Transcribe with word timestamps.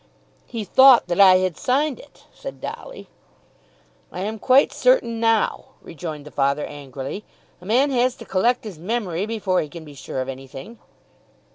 "He 0.47 0.63
thought 0.63 1.05
that 1.09 1.19
I 1.21 1.35
had 1.37 1.57
signed 1.57 1.99
it," 1.99 2.23
said 2.33 2.59
Dolly. 2.59 3.07
"I 4.11 4.21
am 4.21 4.39
quite 4.39 4.73
certain 4.73 5.19
now," 5.19 5.65
rejoined 5.79 6.25
the 6.25 6.31
father 6.31 6.65
angrily. 6.65 7.23
"A 7.61 7.67
man 7.67 7.91
has 7.91 8.15
to 8.15 8.25
collect 8.25 8.63
his 8.63 8.79
memory 8.79 9.27
before 9.27 9.61
he 9.61 9.69
can 9.69 9.85
be 9.85 9.93
sure 9.93 10.19
of 10.19 10.27
anything." 10.27 10.79